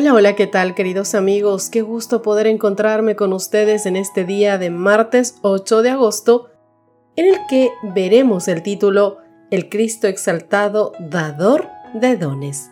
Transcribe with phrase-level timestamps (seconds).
[0.00, 1.70] Hola, hola, ¿qué tal queridos amigos?
[1.70, 6.50] Qué gusto poder encontrarme con ustedes en este día de martes 8 de agosto,
[7.16, 9.18] en el que veremos el título
[9.50, 12.70] El Cristo exaltado, dador de dones.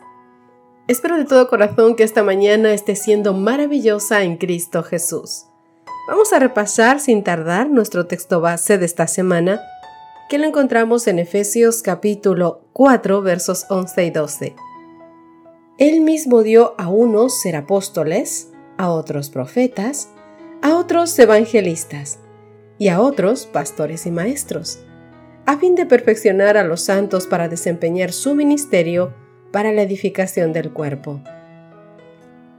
[0.86, 5.46] Espero de todo corazón que esta mañana esté siendo maravillosa en Cristo Jesús.
[6.06, 9.60] Vamos a repasar sin tardar nuestro texto base de esta semana,
[10.30, 14.65] que lo encontramos en Efesios capítulo 4 versos 11 y 12
[15.78, 20.08] él mismo dio a unos ser apóstoles, a otros profetas,
[20.62, 22.18] a otros evangelistas
[22.78, 24.80] y a otros pastores y maestros,
[25.44, 29.14] a fin de perfeccionar a los santos para desempeñar su ministerio
[29.52, 31.20] para la edificación del cuerpo.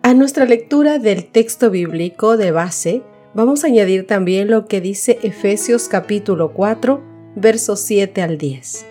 [0.04, 3.02] A nuestra lectura del texto bíblico de base,
[3.34, 7.02] vamos a añadir también lo que dice Efesios capítulo 4,
[7.36, 8.86] versos 7 al 10.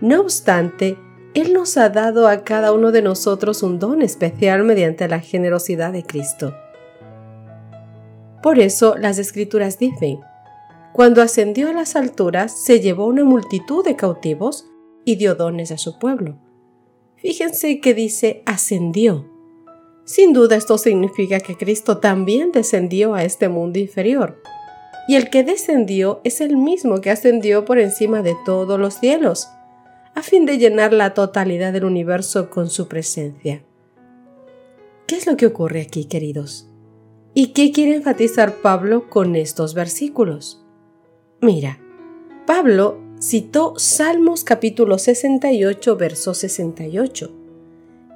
[0.00, 0.96] No obstante,
[1.34, 5.92] él nos ha dado a cada uno de nosotros un don especial mediante la generosidad
[5.92, 6.54] de Cristo.
[8.42, 10.20] Por eso las escrituras dicen,
[10.92, 14.66] cuando ascendió a las alturas se llevó una multitud de cautivos
[15.04, 16.38] y dio dones a su pueblo.
[17.16, 19.30] Fíjense que dice ascendió.
[20.04, 24.42] Sin duda esto significa que Cristo también descendió a este mundo inferior.
[25.08, 29.48] Y el que descendió es el mismo que ascendió por encima de todos los cielos
[30.14, 33.64] a fin de llenar la totalidad del universo con su presencia.
[35.06, 36.68] ¿Qué es lo que ocurre aquí, queridos?
[37.34, 40.62] ¿Y qué quiere enfatizar Pablo con estos versículos?
[41.40, 41.78] Mira,
[42.46, 47.30] Pablo citó Salmos capítulo 68, verso 68.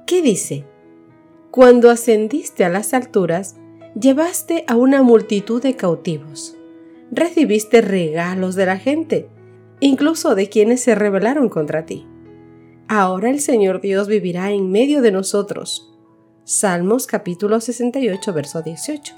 [0.05, 0.65] ¿Qué dice?
[1.49, 3.55] Cuando ascendiste a las alturas,
[3.99, 6.55] llevaste a una multitud de cautivos,
[7.11, 9.29] recibiste regalos de la gente,
[9.79, 12.05] incluso de quienes se rebelaron contra ti.
[12.87, 15.93] Ahora el Señor Dios vivirá en medio de nosotros.
[16.45, 19.13] Salmos capítulo 68, verso 18.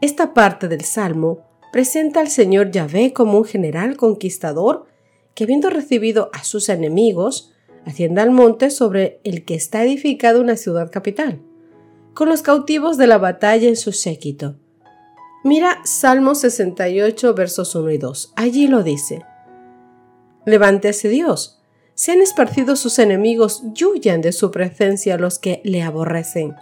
[0.00, 4.86] Esta parte del Salmo presenta al Señor Yahvé como un general conquistador
[5.34, 7.52] que habiendo recibido a sus enemigos,
[7.84, 11.40] asciende al monte sobre el que está edificada una ciudad capital,
[12.14, 14.56] con los cautivos de la batalla en su séquito.
[15.42, 18.32] Mira Salmo 68, versos 1 y 2.
[18.36, 19.24] Allí lo dice.
[20.44, 21.60] Levántese Dios.
[21.94, 26.54] Sean esparcidos sus enemigos y huyan de su presencia los que le aborrecen.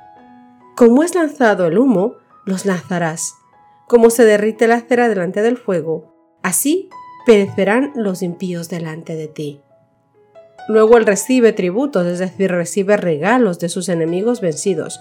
[0.77, 3.35] Como es lanzado el humo, los lanzarás.
[3.87, 6.13] Como se derrite la cera delante del fuego,
[6.43, 6.89] así
[7.25, 9.61] perecerán los impíos delante de ti.
[10.69, 15.01] Luego él recibe tributos, es decir, recibe regalos de sus enemigos vencidos.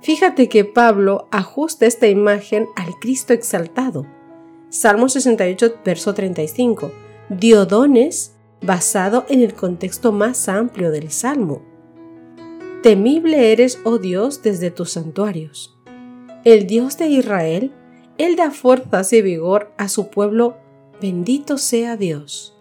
[0.00, 4.06] Fíjate que Pablo ajusta esta imagen al Cristo exaltado.
[4.70, 11.62] Salmo 68, verso 35 dio dones basado en el contexto más amplio del Salmo.
[12.82, 15.78] Temible eres, oh Dios, desde tus santuarios.
[16.44, 17.72] El Dios de Israel,
[18.18, 20.58] Él da fuerzas y vigor a su pueblo,
[21.00, 22.54] bendito sea Dios.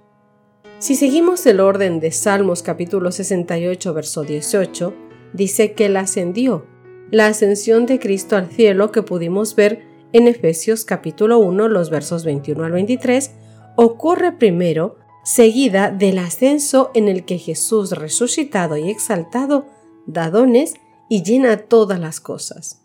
[0.79, 4.93] Si seguimos el orden de Salmos capítulo 68, verso 18,
[5.33, 6.65] dice que Él ascendió,
[7.11, 12.25] la ascensión de Cristo al cielo que pudimos ver en Efesios capítulo 1, los versos
[12.25, 13.31] 21 al 23,
[13.75, 19.65] ocurre primero seguida del ascenso en el que Jesús resucitado y exaltado
[20.05, 20.75] da dones
[21.09, 22.81] y llena todas las cosas.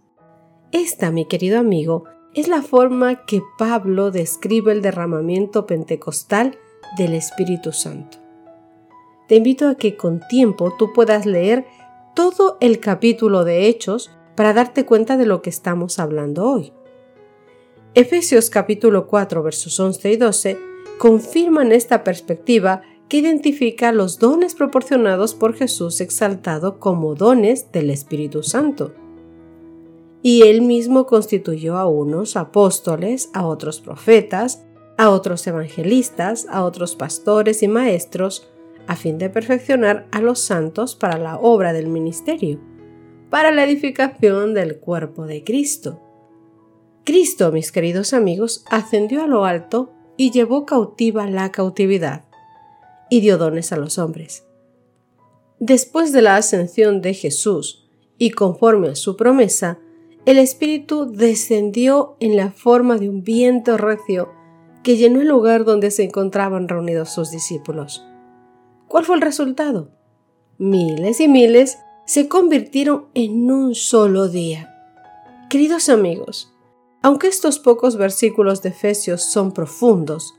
[0.72, 2.04] Esta, mi querido amigo,
[2.34, 6.58] es la forma que Pablo describe el derramamiento pentecostal
[6.96, 8.18] del Espíritu Santo.
[9.26, 11.66] Te invito a que con tiempo tú puedas leer
[12.14, 16.72] todo el capítulo de Hechos para darte cuenta de lo que estamos hablando hoy.
[17.94, 20.67] Efesios capítulo 4 versos 11 y 12
[20.98, 28.42] confirman esta perspectiva que identifica los dones proporcionados por Jesús exaltado como dones del Espíritu
[28.42, 28.92] Santo.
[30.22, 34.64] Y él mismo constituyó a unos apóstoles, a otros profetas,
[34.98, 38.50] a otros evangelistas, a otros pastores y maestros,
[38.86, 42.60] a fin de perfeccionar a los santos para la obra del ministerio,
[43.30, 46.00] para la edificación del cuerpo de Cristo.
[47.04, 52.26] Cristo, mis queridos amigos, ascendió a lo alto y llevó cautiva la cautividad,
[53.08, 54.44] y dio dones a los hombres.
[55.60, 57.88] Después de la ascensión de Jesús,
[58.18, 59.78] y conforme a su promesa,
[60.26, 64.30] el Espíritu descendió en la forma de un viento recio
[64.82, 68.04] que llenó el lugar donde se encontraban reunidos sus discípulos.
[68.88, 69.90] ¿Cuál fue el resultado?
[70.58, 74.74] Miles y miles se convirtieron en un solo día.
[75.48, 76.52] Queridos amigos,
[77.02, 80.34] aunque estos pocos versículos de Efesios son profundos,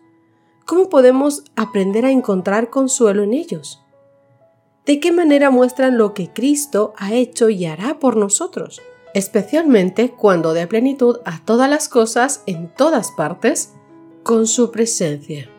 [0.65, 3.81] ¿cómo podemos aprender a encontrar consuelo en ellos?
[4.85, 8.81] ¿De qué manera muestran lo que Cristo ha hecho y hará por nosotros?
[9.13, 13.73] Especialmente cuando dé plenitud a todas las cosas en todas partes
[14.23, 15.49] con su presencia.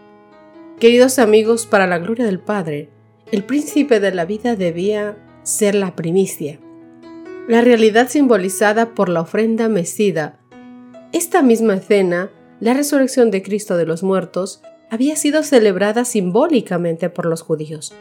[0.78, 2.90] Queridos amigos, para la gloria del Padre,
[3.30, 6.58] el príncipe de la vida debía ser la primicia,
[7.48, 10.39] la realidad simbolizada por la ofrenda mecida
[11.12, 12.30] esta misma escena,
[12.60, 17.92] la resurrección de Cristo de los muertos, había sido celebrada simbólicamente por los judíos.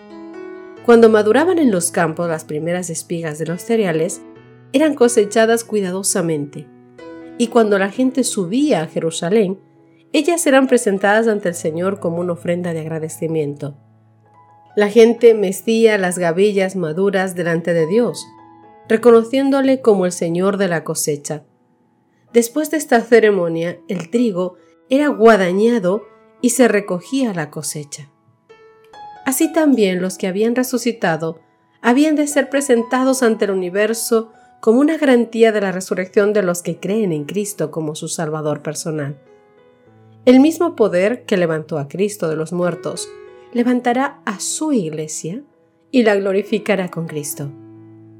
[0.85, 4.21] Cuando maduraban en los campos las primeras espigas de los cereales,
[4.73, 6.67] eran cosechadas cuidadosamente,
[7.39, 9.59] y cuando la gente subía a Jerusalén,
[10.13, 13.77] ellas eran presentadas ante el Señor como una ofrenda de agradecimiento.
[14.75, 18.23] La gente mecía las gavillas maduras delante de Dios,
[18.87, 21.43] reconociéndole como el Señor de la cosecha.
[22.33, 24.55] Después de esta ceremonia, el trigo
[24.89, 26.03] era guadañado
[26.41, 28.09] y se recogía la cosecha.
[29.25, 31.39] Así también los que habían resucitado
[31.81, 36.61] habían de ser presentados ante el universo como una garantía de la resurrección de los
[36.61, 39.19] que creen en Cristo como su Salvador personal.
[40.25, 43.09] El mismo poder que levantó a Cristo de los muertos
[43.53, 45.43] levantará a su iglesia
[45.91, 47.49] y la glorificará con Cristo,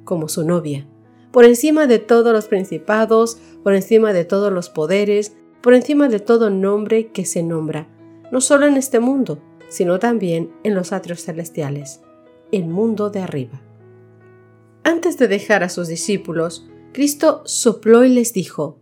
[0.05, 0.87] como su novia
[1.31, 6.19] por encima de todos los principados, por encima de todos los poderes, por encima de
[6.19, 7.87] todo nombre que se nombra,
[8.31, 12.01] no solo en este mundo, sino también en los atrios celestiales,
[12.51, 13.61] el mundo de arriba.
[14.83, 18.79] Antes de dejar a sus discípulos, Cristo sopló y les dijo,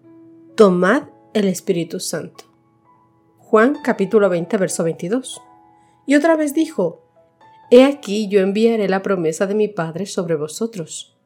[0.56, 1.04] Tomad
[1.34, 2.46] el Espíritu Santo.
[3.38, 5.42] Juan capítulo 20, verso 22.
[6.06, 7.04] Y otra vez dijo,
[7.70, 11.17] He aquí yo enviaré la promesa de mi Padre sobre vosotros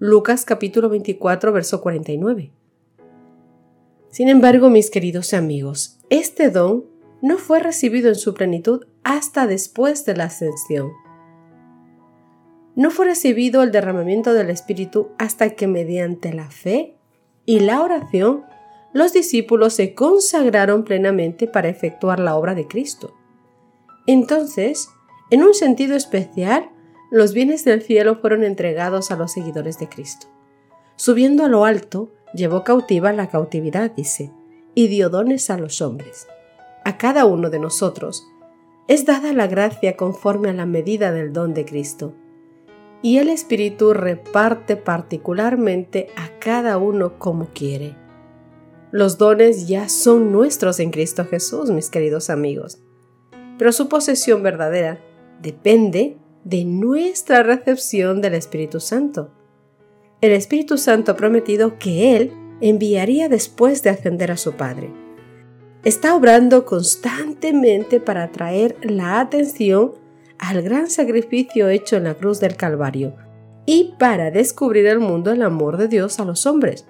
[0.00, 2.50] Lucas capítulo 24, verso 49.
[4.10, 6.84] Sin embargo, mis queridos amigos, este don
[7.22, 10.90] no fue recibido en su plenitud hasta después de la ascensión.
[12.74, 16.96] No fue recibido el derramamiento del Espíritu hasta que mediante la fe
[17.46, 18.42] y la oración
[18.92, 23.14] los discípulos se consagraron plenamente para efectuar la obra de Cristo.
[24.08, 24.88] Entonces,
[25.30, 26.68] en un sentido especial,
[27.10, 30.26] los bienes del cielo fueron entregados a los seguidores de Cristo.
[30.96, 34.32] Subiendo a lo alto, llevó cautiva la cautividad, dice,
[34.74, 36.26] y dio dones a los hombres.
[36.84, 38.26] A cada uno de nosotros
[38.86, 42.14] es dada la gracia conforme a la medida del don de Cristo.
[43.02, 47.96] Y el Espíritu reparte particularmente a cada uno como quiere.
[48.90, 52.78] Los dones ya son nuestros en Cristo Jesús, mis queridos amigos.
[53.58, 55.00] Pero su posesión verdadera
[55.40, 59.32] depende de nuestra recepción del Espíritu Santo.
[60.20, 64.92] El Espíritu Santo ha prometido que Él enviaría después de ascender a su Padre.
[65.84, 69.92] Está obrando constantemente para atraer la atención
[70.38, 73.14] al gran sacrificio hecho en la cruz del Calvario
[73.66, 76.86] y para descubrir al mundo el amor de Dios a los hombres,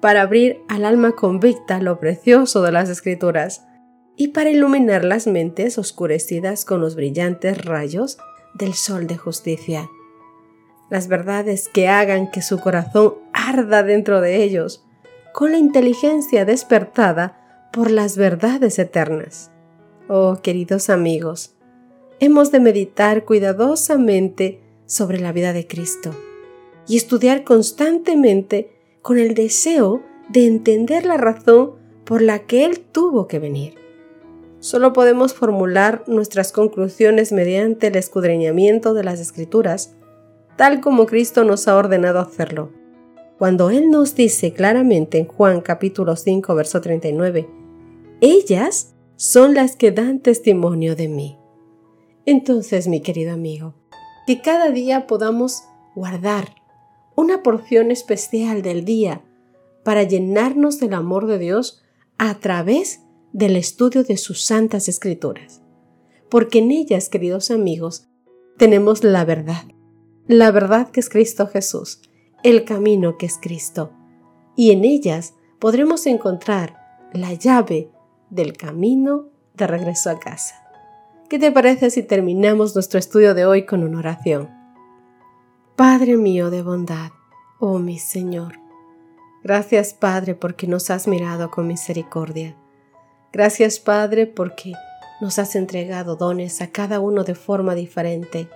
[0.00, 3.66] para abrir al alma convicta lo precioso de las Escrituras
[4.16, 8.18] y para iluminar las mentes oscurecidas con los brillantes rayos
[8.58, 9.88] del sol de justicia.
[10.90, 14.84] Las verdades que hagan que su corazón arda dentro de ellos,
[15.32, 19.50] con la inteligencia despertada por las verdades eternas.
[20.08, 21.54] Oh, queridos amigos,
[22.18, 26.10] hemos de meditar cuidadosamente sobre la vida de Cristo
[26.86, 28.72] y estudiar constantemente
[29.02, 31.72] con el deseo de entender la razón
[32.04, 33.87] por la que Él tuvo que venir.
[34.60, 39.94] Solo podemos formular nuestras conclusiones mediante el escudriñamiento de las escrituras,
[40.56, 42.72] tal como Cristo nos ha ordenado hacerlo.
[43.38, 47.48] Cuando Él nos dice claramente en Juan capítulo 5, verso 39,
[48.20, 51.38] ellas son las que dan testimonio de mí.
[52.26, 53.74] Entonces, mi querido amigo,
[54.26, 55.62] que cada día podamos
[55.94, 56.56] guardar
[57.14, 59.22] una porción especial del día
[59.84, 61.82] para llenarnos del amor de Dios
[62.18, 63.00] a través
[63.32, 65.62] del estudio de sus santas escrituras,
[66.30, 68.08] porque en ellas, queridos amigos,
[68.56, 69.64] tenemos la verdad,
[70.26, 72.02] la verdad que es Cristo Jesús,
[72.42, 73.92] el camino que es Cristo,
[74.56, 76.76] y en ellas podremos encontrar
[77.12, 77.90] la llave
[78.30, 80.54] del camino de regreso a casa.
[81.28, 84.48] ¿Qué te parece si terminamos nuestro estudio de hoy con una oración?
[85.76, 87.10] Padre mío de bondad,
[87.60, 88.54] oh mi Señor,
[89.42, 92.56] Gracias Padre porque nos has mirado con misericordia.
[93.38, 94.72] Gracias Padre porque
[95.20, 98.48] nos has entregado dones a cada uno de forma diferente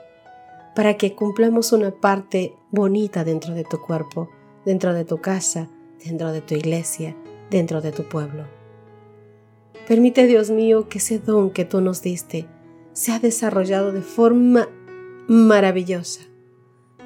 [0.74, 4.28] para que cumplamos una parte bonita dentro de tu cuerpo,
[4.64, 5.68] dentro de tu casa,
[6.04, 7.14] dentro de tu iglesia,
[7.48, 8.44] dentro de tu pueblo.
[9.86, 12.48] Permite, Dios mío, que ese don que tú nos diste
[12.92, 14.68] sea desarrollado de forma
[15.28, 16.22] maravillosa,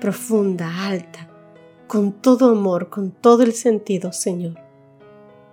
[0.00, 1.28] profunda, alta,
[1.88, 4.65] con todo amor, con todo el sentido, Señor.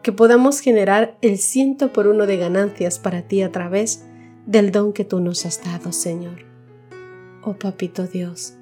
[0.04, 4.06] Que podamos generar el ciento por uno de ganancias para ti a través
[4.46, 6.46] del don que tú nos has dado, Señor.
[7.42, 8.56] Oh Papito Dios,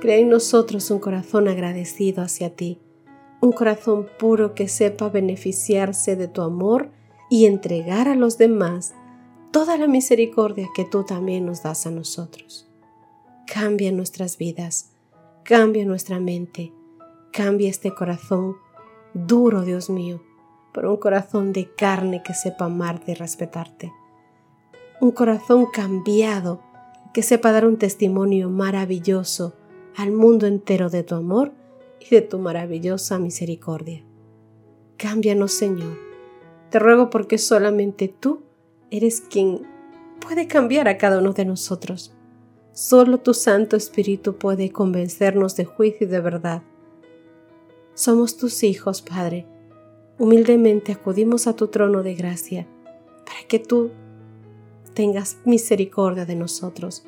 [0.00, 2.80] crea en nosotros un corazón agradecido hacia ti,
[3.40, 6.90] un corazón puro que sepa beneficiarse de tu amor
[7.30, 8.94] y entregar a los demás
[9.52, 12.68] toda la misericordia que tú también nos das a nosotros.
[13.46, 14.90] Cambia nuestras vidas,
[15.44, 16.72] cambia nuestra mente,
[17.32, 18.56] cambia este corazón
[19.14, 20.22] duro, Dios mío,
[20.78, 23.92] por un corazón de carne que sepa amarte y respetarte.
[25.00, 26.62] Un corazón cambiado
[27.12, 29.56] que sepa dar un testimonio maravilloso
[29.96, 31.50] al mundo entero de tu amor
[31.98, 34.04] y de tu maravillosa misericordia.
[34.96, 35.98] Cámbianos, Señor
[36.70, 38.42] te ruego porque solamente tú
[38.92, 39.66] eres quien
[40.20, 42.14] puede cambiar a cada uno de nosotros.
[42.70, 46.62] Solo tu Santo Espíritu puede convencernos de juicio y de verdad.
[47.94, 49.57] Somos tus hijos, Padre.
[50.18, 52.66] Humildemente acudimos a tu trono de gracia
[53.24, 53.92] para que tú
[54.94, 57.04] tengas misericordia de nosotros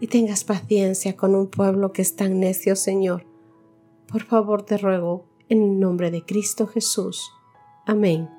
[0.00, 3.26] y tengas paciencia con un pueblo que es tan necio, Señor.
[4.10, 7.30] Por favor te ruego, en el nombre de Cristo Jesús.
[7.84, 8.30] Amén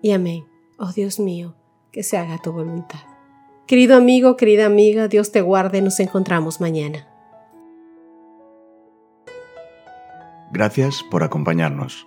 [0.00, 0.44] y amén.
[0.78, 1.56] Oh Dios mío,
[1.90, 3.00] que se haga tu voluntad.
[3.66, 7.08] Querido amigo, querida amiga, Dios te guarde, nos encontramos mañana.
[10.52, 12.06] Gracias por acompañarnos.